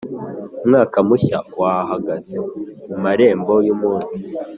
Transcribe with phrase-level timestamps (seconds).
[0.63, 2.35] umwaka mushya wahagaze
[2.87, 4.19] mu marembo yumunsi,